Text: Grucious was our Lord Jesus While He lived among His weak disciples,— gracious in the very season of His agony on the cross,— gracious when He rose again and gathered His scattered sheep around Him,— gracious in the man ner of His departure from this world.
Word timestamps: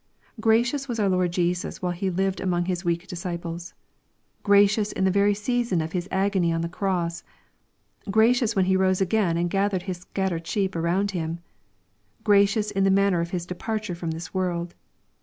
Grucious 0.39 0.87
was 0.87 0.99
our 0.99 1.07
Lord 1.09 1.31
Jesus 1.31 1.79
While 1.79 1.91
He 1.91 2.09
lived 2.09 2.41
among 2.41 2.65
His 2.65 2.83
weak 2.83 3.05
disciples,— 3.07 3.75
gracious 4.43 4.91
in 4.91 5.03
the 5.03 5.11
very 5.11 5.35
season 5.35 5.79
of 5.79 5.91
His 5.91 6.07
agony 6.09 6.51
on 6.51 6.61
the 6.61 6.67
cross,— 6.69 7.23
gracious 8.09 8.55
when 8.55 8.65
He 8.65 8.75
rose 8.75 8.99
again 8.99 9.37
and 9.37 9.47
gathered 9.47 9.83
His 9.83 9.97
scattered 9.99 10.47
sheep 10.47 10.75
around 10.75 11.11
Him,— 11.11 11.37
gracious 12.23 12.71
in 12.71 12.83
the 12.83 12.89
man 12.89 13.11
ner 13.13 13.21
of 13.21 13.29
His 13.29 13.45
departure 13.45 13.93
from 13.93 14.09
this 14.09 14.33
world. 14.33 14.73